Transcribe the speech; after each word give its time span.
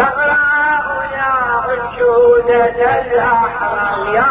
زهراء 0.00 0.86
يا 1.16 1.34
أنشودة 1.74 3.00
الأحرام 3.00 4.14
يا 4.14 4.30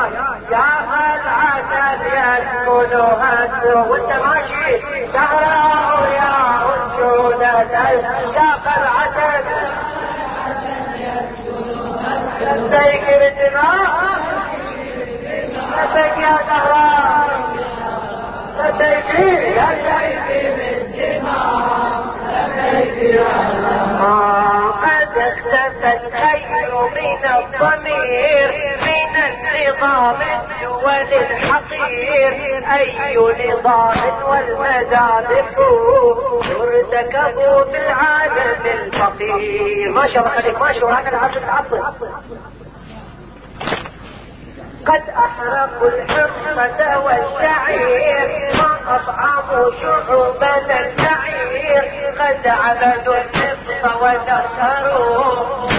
يا 0.52 0.68
العسل 1.16 2.02
يسكنها 2.06 3.46
السوق 3.46 3.88
وانت 3.92 4.12
ماشي 4.26 4.82
زهراء 5.14 6.00
يا 6.14 6.34
أنشودة 6.76 7.54
يا 8.36 8.50
العسل 8.78 9.46
لبيك 12.42 13.06
بالدماء 13.20 14.20
لبيك 15.78 16.18
يا 16.18 16.36
زهراء 16.48 17.30
لبيك 18.60 19.10
يا 19.58 19.68
لبيك 19.76 20.56
بالدماء 20.58 22.04
لبيك 22.30 22.98
يا 22.98 23.28
زهراء 23.54 24.49
قد 25.30 25.38
اختفى 25.38 25.92
الخير 26.08 26.72
من 26.96 27.26
الضمير 27.26 28.52
من 28.82 29.16
النظام 29.30 30.22
الدول 30.22 31.14
الحقير 31.14 32.32
أي 32.76 33.18
نظام 33.52 33.98
والمذابح 34.30 35.46
ارتكبوا 36.62 37.64
بالعالم 37.64 38.62
الفقير. 38.66 39.92
ما 39.92 40.08
شاء 40.08 40.20
الله 40.20 40.30
خليك 40.42 40.62
ما 40.62 40.74
شاء 40.74 40.84
الله. 40.84 41.00
هكذا 41.00 41.18
عاد 41.18 41.32
تعطل 41.32 41.82
قد 44.88 45.04
أحرقوا 45.10 45.90
الحرمة 45.90 47.00
والشعير 47.06 48.54
ما 48.58 48.96
أطعموا 48.96 49.72
شعوبنا 49.82 50.80
الشعير 50.80 51.84
قد 52.20 52.48
عبدوا 52.48 53.16
النفط 53.16 54.02
ودخروا 54.02 55.34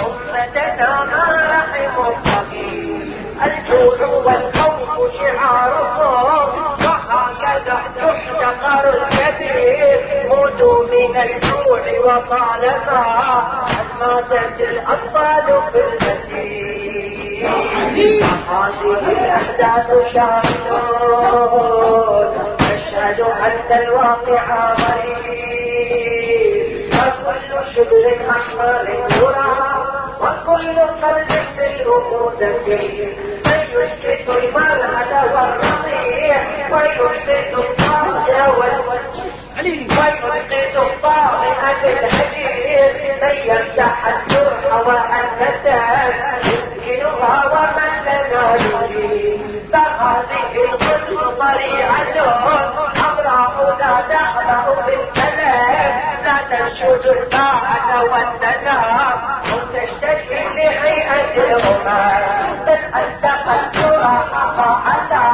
أمتنا 0.07 1.05
ما 1.05 1.25
رحموا 1.53 2.13
الفقير 2.13 3.17
الجوع 3.45 4.07
والخوف 4.25 5.13
شعارهم 5.21 6.49
وهكذا 6.85 7.79
تحتقر 7.97 8.85
الكبير 8.89 10.29
موتوا 10.29 10.85
من 10.87 11.17
الجوع 11.17 11.83
وطالما 12.05 13.03
ماتت 14.01 14.61
الاطفال 14.61 15.47
في 15.73 15.81
المسير. 15.81 16.70
هذه 17.47 18.23
الاحداث 19.09 19.89
شاهدون 20.15 21.77
نشهد 22.61 23.21
ان 23.21 23.79
الواقع 23.83 24.45
غريب 24.75 26.21
وكل 26.95 27.51
شبر 27.75 28.05
احمر 28.31 28.85
يرى 29.17 29.53
وكل 30.21 30.77
قلب 30.79 31.31
بالرؤوس 31.57 32.41
من 32.41 33.61
يسكت 33.73 34.29
المرأة 34.29 35.13
والرضيع 35.35 36.39
ويثبت 36.73 37.53
الطاغية 37.59 38.45
ويسقط 38.59 39.01
الطاغية 40.77 41.81
الهجير 41.85 42.93
من 43.23 43.35
يمسح 43.45 43.97
الجرح 44.07 44.63
وحدثه 44.87 45.85
يسكنها 46.45 47.37
ومن 47.53 47.93
لنا 48.07 48.45
يجيب 48.57 49.41
فهذه 49.73 50.53
طريعة 51.61 52.17
حمراء 52.97 53.77
لا 53.81 54.15
تخلع 54.15 54.65
بالكلام 54.87 55.93
لا 56.25 56.37
تنشد 56.51 57.07
الطاعة 57.07 58.03
والسلام 58.03 59.19
وتشتكي 59.53 60.45
لهيئة 60.57 61.57
الغمام 61.57 62.65
بل 62.67 62.79
الجرح 63.49 64.29
على 64.87 65.25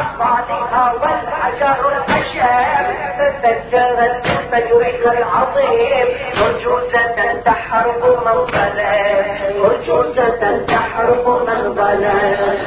أطفالها 0.00 0.92
والحجر 0.92 1.92
الخشب 1.96 2.86
ففجرت 3.18 4.26
فجرك 4.52 5.02
العظيم 5.18 6.06
أرجوزة 6.42 7.40
تحرق 7.44 8.04
من 8.26 8.46
ظلم 8.46 9.64
أرجوزة 9.64 10.64
تحرق 10.68 11.28
من 11.48 11.74
ظلم 11.74 12.58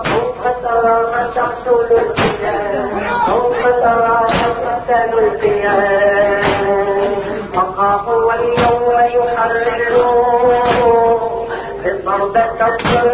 ثم 0.05 0.43
ترى 0.63 0.97
تحصل 1.35 1.89
القيام. 1.91 2.91
ثم 3.27 3.63
ترى 3.83 4.19
تحصل 4.29 5.13
القيام. 5.19 6.45
فخافوا 7.55 8.33
اليوم 8.35 8.97
يحررون 9.17 10.65
بضربة 11.85 12.59
الظلم 12.67 13.14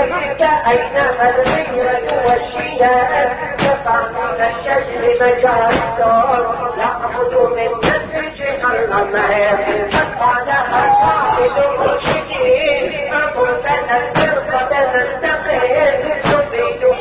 الضمير 0.00 0.32
كأينما 0.38 1.30
الغيرة 1.30 2.26
والشياء 2.26 3.36
يقع 3.60 4.00
من 4.08 4.40
الشجر 4.44 5.02
مجال 5.20 5.78
الدار 5.82 6.74
يعبد 6.78 7.34
من 7.56 7.88
نسجها 7.88 8.74
الغمام 8.74 9.88
فقال 9.92 10.48
الصاحب 10.48 11.52
المرشدين 11.64 13.10
فقلتنا 13.12 13.96
الفرقة 13.98 14.72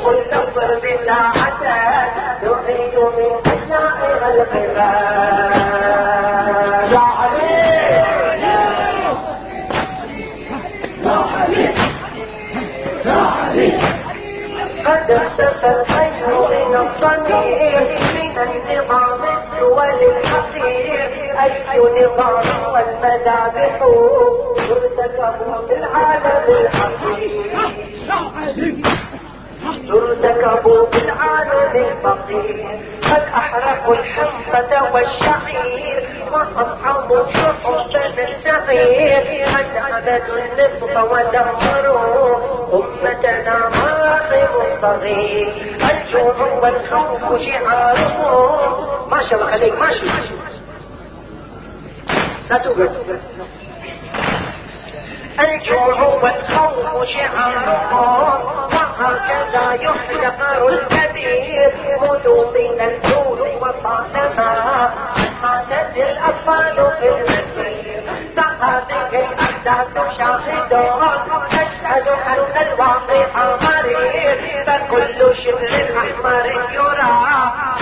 كل 0.05 0.51
ضرب 0.55 0.85
لا 1.05 1.40
من 17.89 18.37
النظام 18.37 19.21
الدول 19.23 19.89
الحقير 19.89 21.09
أي 21.43 21.79
نظام 21.79 22.47
والمذابح 22.73 23.79
ترتكب 24.69 25.67
في 25.67 25.75
العالم 25.77 26.43
الحقير. 26.47 27.55
ترتكب 29.87 30.87
في 30.91 30.97
العالم 31.05 31.71
الفقير. 31.75 32.79
قد 33.03 33.23
احرقوا 33.35 33.93
الحنطة 33.95 34.93
والشعير 34.93 36.03
واطعموا 36.31 37.23
شعوبنا 37.33 38.27
الصغير 38.29 39.45
قد 39.55 39.77
عبدوا 39.77 40.37
النفط 40.37 40.97
ودمروا 41.11 42.37
أمتنا 42.73 43.69
صغير 44.81 45.77
الجوع 45.91 46.59
والخوف 46.61 47.41
شعارهم 47.41 49.09
ما 49.11 49.23
شاء 49.29 49.39
الله 49.39 49.51
خليك 49.51 49.73
ماشي 49.79 50.05
لا 52.49 52.57
توقف. 52.57 52.91
الجوع 55.39 56.03
والخوف 56.23 57.07
شعارهم 57.09 58.45
وهكذا 58.73 59.73
يحتقر 59.73 60.67
الكبير. 60.69 61.71
خذوا 62.01 62.45
من 62.51 62.81
الجوع 62.81 63.47
وطالما 63.61 64.91
ماتت 65.43 65.97
الأطفال 65.97 66.75
في 66.99 67.09
هذه 68.61 69.31
الأحداث 69.31 69.95
شاهد 70.17 70.73
أشهد 71.51 72.07
أن 72.07 72.55
الواقع 72.67 73.25
مريض 73.61 74.39
فكل 74.67 75.19
شبر 75.35 75.73
احمر 75.97 76.45
يرى 76.73 77.15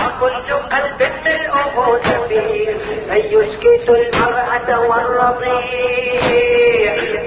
وكل 0.00 0.48
قلب 0.52 1.00
ملؤه 1.24 1.98
تبير 1.98 2.74
من 3.08 3.22
يسكت 3.30 3.88
المرأة 3.88 4.68
والرضيع 4.80 6.20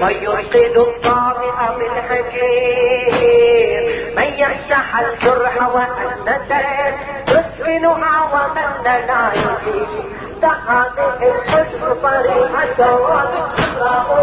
من 0.00 0.14
يعقد 0.22 0.76
الطامئ 0.76 1.58
بالحكيم 1.78 3.14
من 4.16 4.30
يمسح 4.38 4.88
الجرح 4.98 5.54
وأنته 5.74 6.68
تسمنها 7.26 8.16
ومن 8.32 8.70
لا 8.84 9.32
يجيب 9.34 10.23
هذه 10.42 11.34
الحزن 11.34 11.94
طريقة 12.02 12.98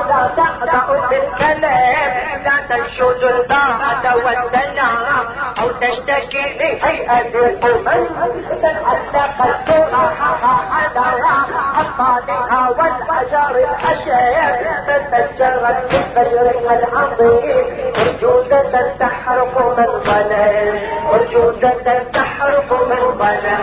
لا 0.08 0.30
تخدع 0.38 0.86
بالكلام 1.10 2.12
لا 2.46 2.56
تنشد 2.70 3.24
الباعة 3.24 4.16
والسلام 4.16 5.26
أو 5.62 5.68
تشتكي 5.72 6.44
لهيئة 6.60 7.22
الأمم 7.22 8.08
تتعلق 8.50 9.46
الجرحها 9.46 10.54
حذرا 10.72 11.46
أطفالها 11.80 12.70
والحجر 12.70 13.56
الحشير 13.56 14.68
تتجرد 14.88 15.78
بالفجر 15.92 16.74
العظيم 16.74 17.66
موجودة 17.98 18.94
تحرق 19.00 19.78
من 19.78 19.86
ظلم 20.04 20.80
موجودة 21.04 22.04
تحرق 22.14 22.88
من 22.90 23.18
ظلم 23.18 23.62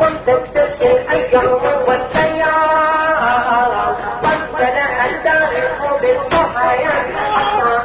وتكتسي 0.00 1.10
أيام 1.10 1.58
والسيارة 1.88 3.96
وامتلأ 4.22 5.06
التاريخ 5.06 5.78
بالضحايا 6.00 6.96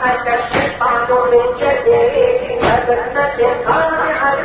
حتى 0.04 0.34
الشيطان 0.40 1.10
من 1.32 1.46
جديد 1.60 2.64
وبسمة 2.64 3.40
قامعة 3.68 4.44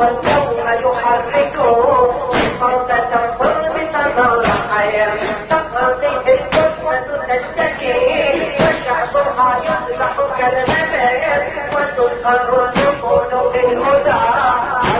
وحقوق 0.00 0.68
اليوم 0.70 0.98
يحركوا 0.98 2.12
فرصة 2.60 3.10
الضرب 3.24 3.76
سماحا 3.92 4.84
تقضي 5.50 6.06
القسمة 6.34 7.16
تشتكي 7.28 7.96
وشعبها 8.60 9.60
يصبح 9.64 10.14
كالنبات 10.38 11.46
وتسخر 11.72 12.64
النفوس 12.64 13.32
بالهدى 13.52 14.20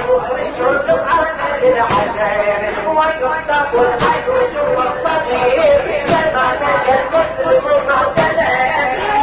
ويخرج 0.08 0.90
العبد 0.90 1.40
للعذاب 1.62 2.74
ويحسب 2.88 3.74
العجوز 3.74 4.54
والصغير. 4.76 5.80
كما 6.10 6.44
المسلم 6.88 7.86
معتلا 7.88 8.52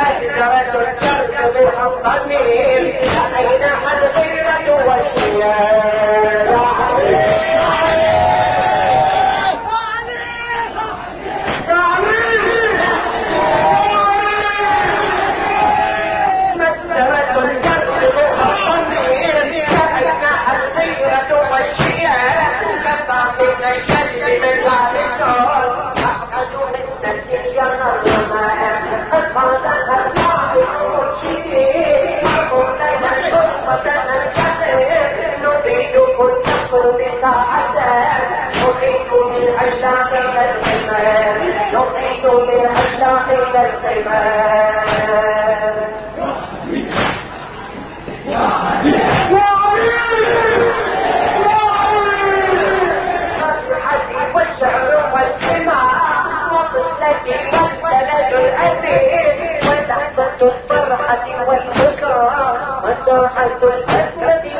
أجزرة 0.09 0.81
الجرد 0.81 1.53
بالحطمير 1.53 2.81
أين 3.38 3.62
الغيرة 3.62 4.66
والشيار 4.86 5.95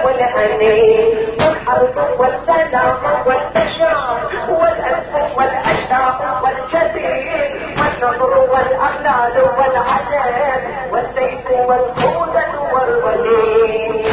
والأنين 0.03 1.37
والحرب 1.39 1.97
والسلام 2.19 2.97
والبشر 3.25 3.97
والأغلال 9.17 9.49
والعذاب 9.57 10.61
والسيف 10.91 11.45
والخوذة 11.51 12.53
والوليد. 12.73 14.05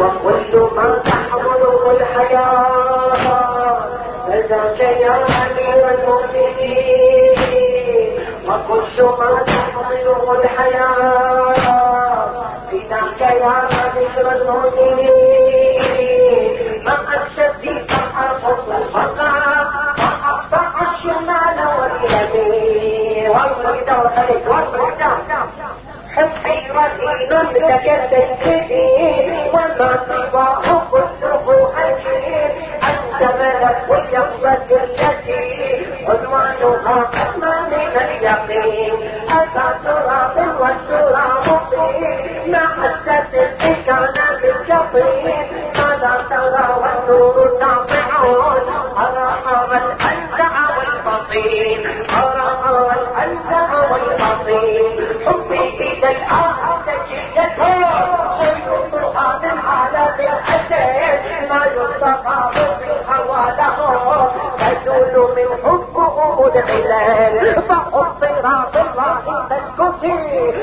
وكل 0.00 0.52
ما 0.76 0.88
تحمله 1.04 1.82
الحياة 1.90 3.16
فذاك 4.26 4.80
يا 4.80 5.16
أمير 5.42 5.82
المؤمنين. 5.94 7.28
وكل 8.48 8.98
ما 9.02 9.30
تحمله 9.46 10.22
الحياة 10.40 11.52
فداك 12.70 13.20
يا 13.20 13.56
أمير 13.86 14.26
المؤمنين. 14.32 15.62
ما 16.84 16.94
أكشف 17.14 17.62
فأرقص 17.88 18.66
الفقر 18.68 19.02
وأقطع 19.02 19.61
والبرد 23.64 23.90
والخليج 23.98 24.48
والبرد 24.48 25.02
حبي 26.16 26.68
لك 27.58 28.10
تنكدي 28.10 29.32
وما 29.52 29.98
سواه 30.08 30.82
كله 30.90 31.72
أجيب 31.78 32.50
أنت 32.82 33.22
ملك 33.40 33.78
ويقصد 33.88 34.72
التي 34.72 35.86
عنوانها 36.08 37.02
قسمة 37.02 37.60
من 37.68 37.96
اليقين 37.96 38.94
أتى 39.30 39.66
تراب 39.84 40.36
والتراب 40.60 41.60
طين 41.72 42.52
مع 42.52 42.68
السد 42.84 43.34
كان 43.86 44.14
بالجطين 44.42 45.46
ماذا 45.74 46.24
ترى 46.30 46.66
والنور 46.82 47.36
ساطعون 47.60 47.91
والبطين 53.92 54.96
حبي 55.26 55.62
إذا 55.92 56.10
الآن 56.10 56.54
تجدته 56.86 57.76
ويوضها 58.40 59.28
من 59.42 59.56
عالم 59.68 60.16
الأسد 60.18 61.22
ما 61.50 61.60
يصطفى 61.66 62.38
في 62.54 62.90
الهوى 62.90 63.44
له 63.58 63.78
تزول 64.58 65.14
من 65.36 65.48
حبه 65.64 66.16
العلال 66.46 67.62
فأبصر 67.62 68.34
بالله 68.42 69.10
فاسكتي 69.48 70.18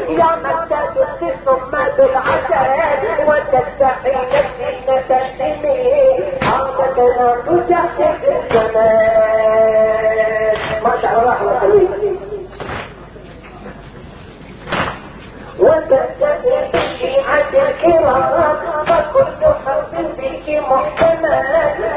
يا 0.09 0.29
مدد 0.43 0.95
ثم 1.45 1.71
بالعسل 1.97 2.69
وتستحي 3.27 4.15
نفسي 4.33 4.69
تسلمي 4.87 5.79
عادتنا 6.41 7.27
تجهز 7.47 8.19
الزمان 9.69 10.55
ما 10.83 10.93
شاء 11.01 11.13
الله. 11.19 12.28
وتستحي 15.59 16.69
الشيعة 16.73 17.49
الكرام 17.53 18.57
كل 19.13 19.45
حرف 19.65 19.95
فيك 20.17 20.61
محتمل 20.63 21.43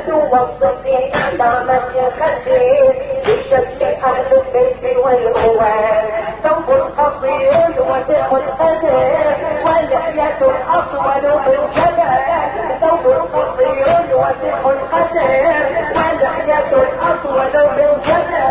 توظفي 0.07 1.15
أعلامك 1.15 1.91
الخسير 1.95 2.95
بشكل 3.27 3.85
أهل 3.85 4.27
البيت 4.33 4.97
والأوان 4.97 6.05
ثوب 6.43 6.71
قصير 6.99 7.83
وسع 7.91 8.27
القدر 8.37 8.95
ولحية 9.65 10.41
أطول 10.69 11.25
من 11.47 11.61
جبل 11.77 12.13
ثوب 12.81 13.05
قصير 13.35 14.17
وسع 14.17 14.71
القدر 14.71 15.55
ولحية 15.95 16.73
أطول 17.03 17.53
من 17.77 18.03
جبل 18.07 18.43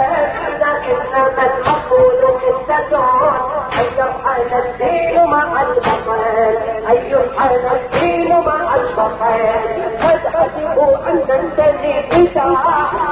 لكنما 0.61 1.43
المقول 1.57 2.21
قصة 2.41 3.01
الدين 4.41 5.25
مع 5.25 5.61
البطل 5.61 6.21
أن 6.89 6.97
يرحل 7.05 7.65
الدين 7.75 8.29
مع 8.39 8.75
البطل 8.75 9.41
قد 10.03 10.19
حسبوا 10.35 10.95
أن 11.09 11.27
تنتهي 11.27 11.99
إذا 12.11 12.57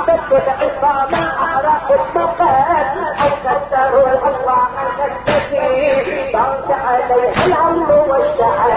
تدخل 0.07 0.49
عصام 0.61 1.13
أعراق 1.15 1.87
المقال 1.91 2.87
أو 3.21 3.29
كسروا 3.43 4.07
الأرواح 4.13 4.69
تستجيب. 4.97 6.33
ضغط 6.33 6.69
عليه 6.87 7.45
الهم 7.45 7.89
والشعر 8.09 8.71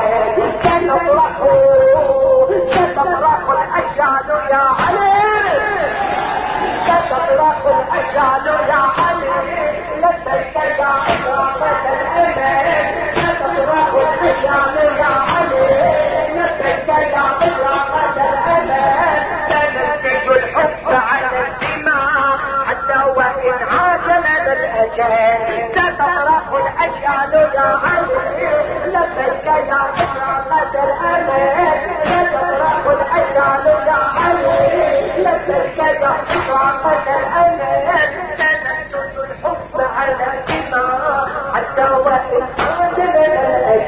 سنفرح 0.62 1.32
ستفرح 2.70 3.40
الأجيال 3.50 4.28
يا 4.50 4.64
علي. 4.80 5.12
ستفرح 6.86 7.56
الأجيال 7.66 8.46
يا 8.68 8.74
علي 8.74 8.91
ستفرح 25.72 26.44
الأجيال 26.52 27.32
يا 27.56 27.68
علي 27.82 28.50
لبيك 28.86 29.46
يا 29.46 29.80
إكرامة 30.02 30.72
الأمان 30.84 31.78
ستفرح 32.04 32.82
الأجيال 32.86 33.66
يا 33.86 34.00
علي 34.18 34.52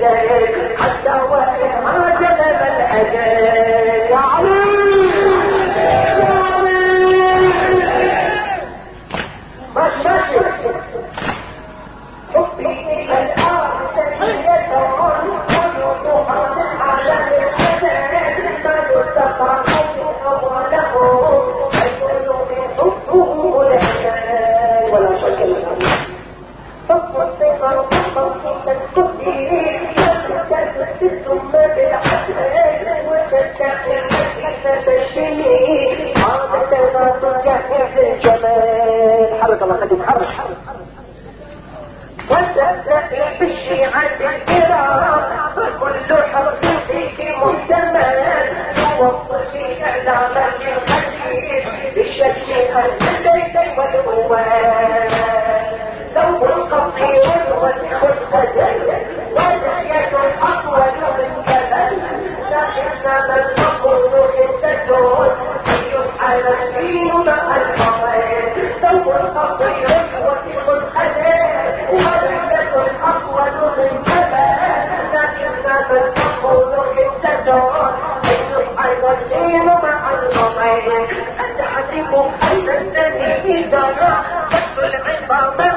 الأجل 0.04 0.76
حتى 0.78 1.22
وإن 1.30 1.70
عاجل 1.86 2.40
الأجل 2.40 3.44
يا 4.10 4.16
تجهز 37.22 37.98
الجمال 37.98 39.42
حرك 39.42 39.62
الله 39.62 39.76
خليك 39.80 40.02
حرك 40.06 40.26
وتبدأ 42.30 43.02
بالشيعة 43.40 44.02
الكرام 44.20 45.20
فكل 45.56 46.14
حرف 46.32 46.60
فيك 46.86 47.36
محتمل 47.36 48.24
توصفي 48.76 49.84
إعلامك 49.84 50.60
الخفيف 50.76 51.64
بشكل 51.96 52.52
أهل 52.52 52.90
البيت 53.00 53.78
والأوان 53.78 55.10
ثوب 56.14 56.44
قصير 56.44 57.42
وسخ 57.62 58.04
الخدل 58.04 58.92
ولحية 59.32 60.16
أطول 60.42 60.94
من 61.18 61.32
ولحية 61.46 61.96
أطول 62.50 62.72
من 62.78 62.92
جبل 63.02 64.13
الفضل 64.94 65.54
أتحسب 81.40 82.14
أن 82.42 82.68
النبي 82.68 83.62
دنا 83.62 84.22
كف 84.50 84.78
العظام. 85.30 85.73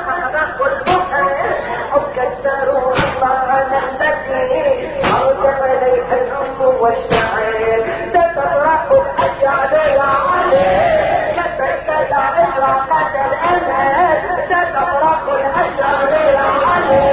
الأمل 13.55 14.43
ستفرح 14.49 15.19
الأجيال 15.27 16.13
يا 16.35 16.47
علي 16.67 17.07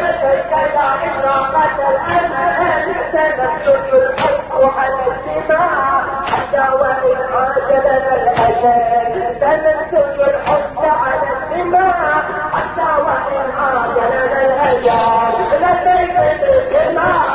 لبيك 0.00 0.52
يا 0.52 0.88
إشراقة 1.06 1.78
الأمل 1.88 2.96
سنسجد 3.12 3.92
الحب 3.94 4.70
على 4.78 4.94
السماء 5.06 6.04
حتى 6.32 6.64
وإن 6.80 7.18
عاجلنا 7.32 8.14
الأجل 8.14 9.36
سنسجد 9.40 10.18
الحب 10.28 10.78
على 10.78 11.28
السماء 11.36 12.22
حتى 12.54 12.90
وإن 13.02 13.46
عاجلنا 13.58 14.40
الأجل 14.46 15.44
لبيك 15.62 16.16
بالسماء 16.40 17.26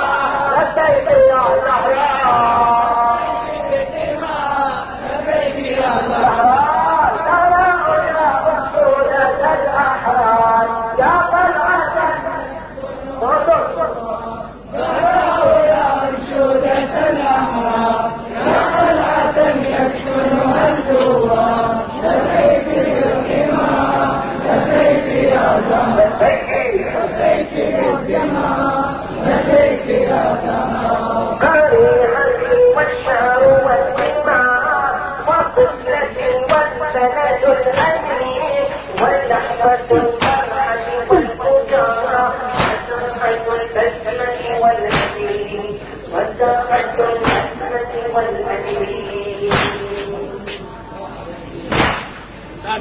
لبيك 0.58 1.08
يا 1.12 1.44
زهراء 1.66 2.81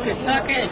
ساكت 0.01 0.17
ساكت 0.27 0.71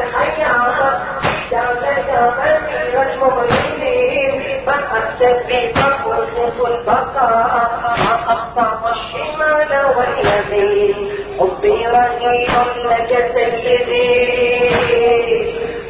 الحياة 0.04 1.00
دعك 1.52 2.08
يا 2.10 2.58
أمير 2.58 3.14
المؤمنين. 3.14 4.66
فأحسن 4.66 5.38
بفرق 5.48 6.04
البقاء. 6.68 7.96
ما 7.98 8.14
أقطع 8.32 8.90
الشمال 8.92 9.72
واليمين. 9.98 11.19
حبي 11.41 11.77
رهيب 11.87 12.55
لك 12.91 13.11
سيدي 13.35 14.35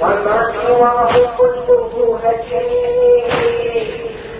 وما 0.01 0.53
سواه 0.67 1.13
كله 1.39 2.21
هجين 2.25 3.89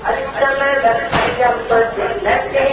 أنت 0.09 0.41
محمدا 0.43 0.93
خير 1.13 1.55
التي 1.99 2.73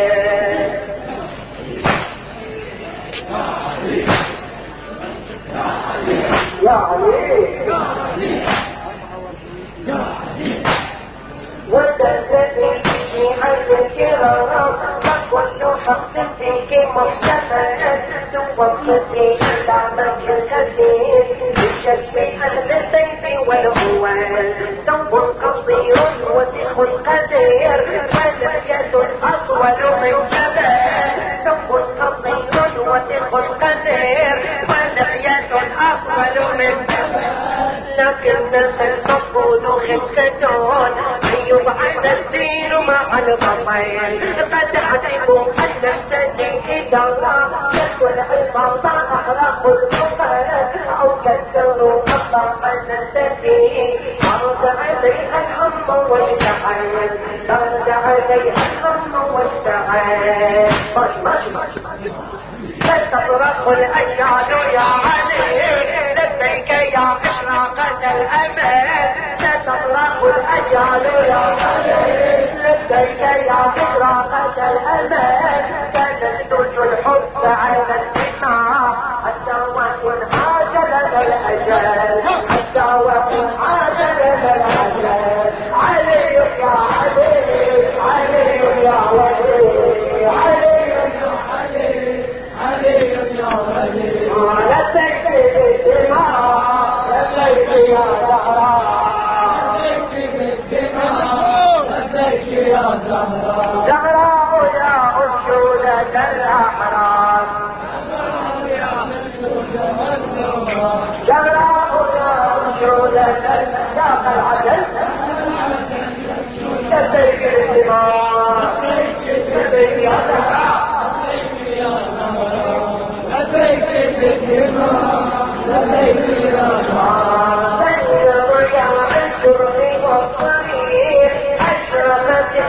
القدير 27.33 28.01
ولحية 28.13 28.91
أطول 29.23 30.01
من 30.01 30.29
جبل 30.31 30.67
ثوب 31.45 31.81
قصير 31.99 32.81
وسخ 32.89 33.33
القدير 33.33 34.35
ولحية 34.69 35.51
أطول 35.79 36.57
من 36.57 36.85
جبل 36.85 37.41
لكن 37.97 38.55
المفروض 38.55 39.65
خفتون 39.65 40.97
أن 41.23 41.35
يبعد 41.47 42.05
الدين 42.05 42.87
مع 42.87 43.19
البطين 43.19 44.35
قد 44.41 44.77
حسبوا 44.77 45.45
أن 45.59 45.83
السجن 45.83 46.61
إذا 46.69 47.17
يكون 47.73 48.25
البطا 48.33 48.89
أحرق 49.15 49.65
الكفر 49.65 50.45
أو 51.01 51.15
كسروا 51.25 52.01
مطلق 52.01 52.65
السجن 52.65 54.10
ماشي 60.95 61.21
ماشي 61.21 61.49
ماشي 61.79 62.09
تصرخ 63.11 63.67
الأجيال 63.67 64.73
يا 64.73 64.79
علي 64.79 65.71
لبيك 66.17 66.69
يا 66.69 67.17
إشراقة 67.23 68.11
الأمل 68.11 68.61
لبيك 72.57 73.21
يا 73.21 73.59
إشراقة 73.75 74.71
الأمل 74.71 75.50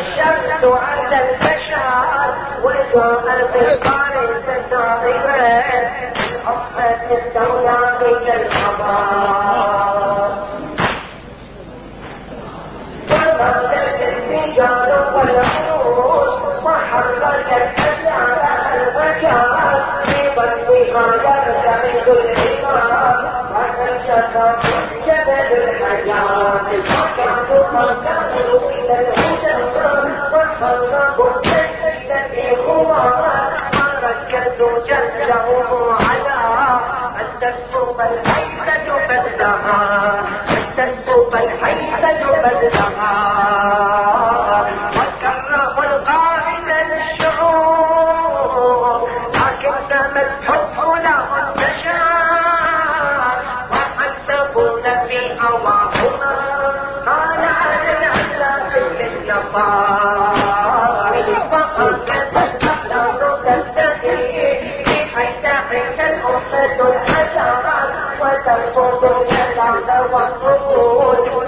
الشمس 0.02 0.64
على 0.64 1.18
البشر 1.30 2.35
وجاءت 2.64 3.56
القارئ 3.56 4.12
جبل 25.07 25.51
الحجار 25.62 26.61
وكانوا 26.79 27.62
قدموا 27.62 28.70
إلى 28.70 28.94
الهدى 29.01 29.55
وحركوا 30.33 31.31
السيدة 31.31 32.37
خمار 32.66 33.53
وركزوا 33.75 34.77
جلهم 34.87 35.68
على 35.94 36.38
أن 37.20 37.27
تكتب 37.40 37.98
الحيثة 38.01 38.87
بدلها 39.09 39.83
أن 40.48 40.62
تكتب 40.77 41.33
الحيثة 41.35 42.20
القائد 45.79 46.68
للشعور 47.72 48.98
لكنما 49.35 50.22
الحب 50.22 50.77
له 51.05 51.22
انتشار 51.40 52.12
للنفار 59.51 61.23
فقد 61.51 62.10
الأخلاق 62.62 63.41
تستحي 63.43 64.27
في 64.84 64.95
حيث 65.15 65.45
حيث 65.45 65.99
الأمة 65.99 66.89
الحجرات 66.89 67.89
وترفض 68.21 69.03
الجلال 69.06 70.13
والرفوض 70.13 71.47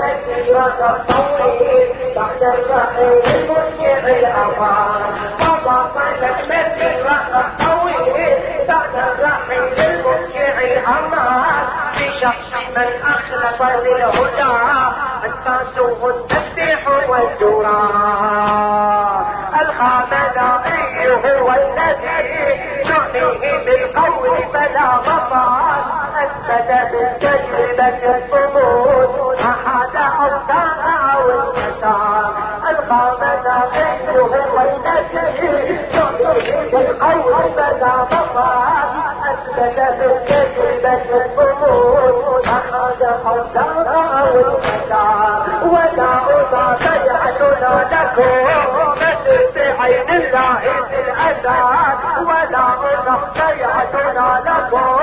مسيرة 0.00 0.80
الطويل 0.90 1.88
بعد 2.16 2.42
الرحيل 2.42 3.22
المشجع 3.34 3.98
الأمان 3.98 5.00
وواصلت 5.40 6.38
مسيرة 6.48 7.18
الطويل 7.40 8.28
بعد 8.68 8.94
الرحيل 8.94 9.78
المشجع 9.84 10.54
الأمان 10.60 11.64
بشخص 11.96 12.52
من 12.76 12.88
أخلص 13.02 13.60
للهدى 13.62 14.54
التاسوه 15.24 16.00
التسبيح 16.10 16.82
والدعاء 18.06 18.56
الخامنائي 19.62 21.10
هو 21.40 21.48
الذي 21.50 22.42
نعنيه 22.84 23.58
بالقول 23.64 24.36
فلا 24.52 24.88
مطار 24.96 25.25
اثبت 26.48 26.90
بالتجربة 26.92 28.16
الصمود 28.16 29.36
اوساع 30.20 31.14
أو 31.14 31.30
اليسار 31.30 32.32
الخامنائي 32.70 34.18
هو 34.18 34.60
الذي 34.60 35.78
نعنيه 35.94 36.70
بالقول 36.72 37.52
فلا 37.56 37.96
مطار 37.96 38.88
أثبت 39.30 39.78
بالتجربة 39.98 41.02
الصمود 41.24 42.46
اوساع 43.26 43.72
أو 44.20 44.38
اليسار 44.38 45.42
ولا 45.64 46.10
اضاف 46.40 46.80
يعدنا 47.06 47.88
لكم. 47.92 48.46
بعين 49.54 50.10
الله 50.10 50.60
في 50.88 51.00
الأساد 51.00 51.98
يعدنا 52.96 54.42
لكم 54.46 54.96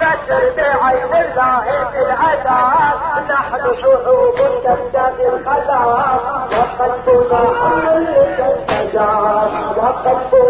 بشر 0.00 0.52
بعين 0.56 1.14
الله 1.14 1.64
في 1.92 1.98
الأساد 1.98 3.30
نحن 3.30 3.64
شعوب 3.82 4.34
تبتغي 4.64 5.28
الخلاق 5.28 6.48
وقلبنا 6.52 7.40
حمل 7.60 8.08
الشجار 8.40 9.50
وقلبنا 9.76 10.26
حمل 10.26 10.45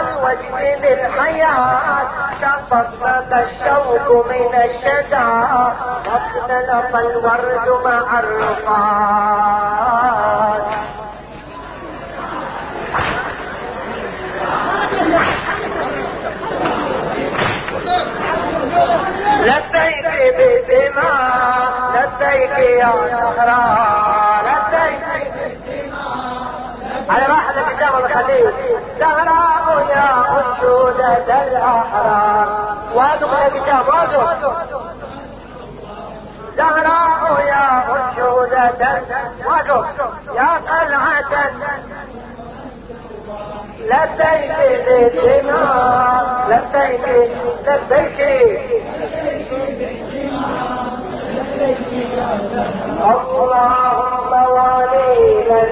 الوجه 0.00 0.76
للحياة 0.76 2.06
تطبق 2.42 3.30
الشوق 3.36 4.26
من 4.26 4.52
الشجا 4.54 5.26
واختلط 6.06 6.94
الورد 6.96 7.68
مع 7.84 8.06
الرفات 8.20 9.54
لبيك 19.40 20.06
بدماء 20.38 21.72
لبيك 21.94 22.58
يا 22.58 22.92
لبيك 22.94 24.23
على 27.10 27.26
راحة 27.26 27.54
الكتاب 27.60 28.04
الخليل 28.04 28.52
زهراء 28.98 29.86
يا 29.88 30.24
أنشودة 30.40 31.42
الأحرار. 31.42 32.76
وادخل 32.94 33.46
الكتاب 33.46 33.88
وادخل. 33.88 34.52
زهراء 36.56 37.40
يا 37.46 37.84
أنشودة 37.96 39.02
وادخل. 39.46 39.84
يا 40.36 40.50
قلعة. 40.68 41.50
لبيك 43.80 44.52
بالدماء 44.86 46.24
لبيك 46.48 47.06
لبيك. 47.66 48.20
اللهم 53.04 54.32
ولي 54.56 55.44
من 55.50 55.68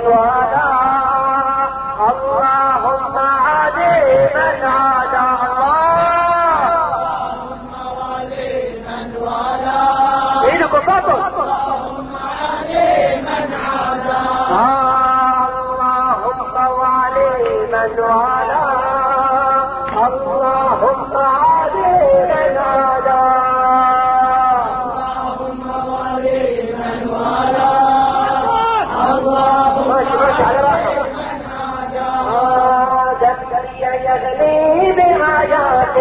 بآيات 34.96 35.96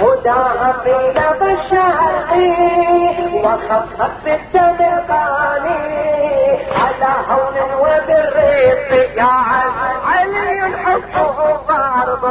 هداها 0.00 0.72
في 0.84 0.90
لغة 1.16 1.52
الشرق 1.52 2.30
وخفف 3.44 4.10
بالتمرقاني 4.24 5.78
على 6.76 7.12
هون 7.28 7.56
وبالرزق 7.80 9.16
يا 9.16 9.34
علي 10.06 10.76
حبه 10.84 11.56
فرض 11.68 12.24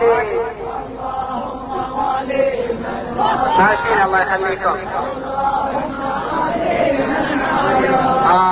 عليه 0.00 0.40
ماشيين 3.58 4.02
الله 4.06 4.20
يخليكم. 4.22 4.76